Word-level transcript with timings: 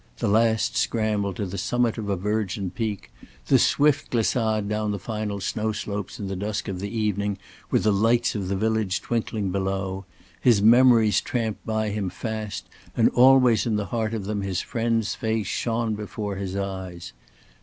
the 0.17 0.27
last 0.27 0.75
scramble 0.75 1.31
to 1.31 1.45
the 1.45 1.59
summit 1.59 1.95
of 1.95 2.09
a 2.09 2.15
virgin 2.15 2.71
peak; 2.71 3.13
the 3.49 3.59
swift 3.59 4.09
glissade 4.09 4.67
down 4.67 4.89
the 4.89 4.97
final 4.97 5.39
snow 5.39 5.71
slopes 5.71 6.19
in 6.19 6.27
the 6.27 6.35
dusk 6.35 6.67
of 6.67 6.79
the 6.79 6.89
evening 6.89 7.37
with 7.69 7.83
the 7.83 7.93
lights 7.93 8.33
of 8.33 8.47
the 8.47 8.55
village 8.55 8.99
twinkling 8.99 9.51
below; 9.51 10.03
his 10.41 10.59
memories 10.59 11.21
tramped 11.21 11.63
by 11.67 11.89
him 11.89 12.09
fast 12.09 12.65
and 12.97 13.09
always 13.09 13.67
in 13.67 13.75
the 13.75 13.85
heart 13.93 14.15
of 14.15 14.25
them 14.25 14.41
his 14.41 14.59
friend's 14.59 15.13
face 15.13 15.45
shone 15.45 15.93
before 15.93 16.35
his 16.35 16.55
eyes. 16.55 17.13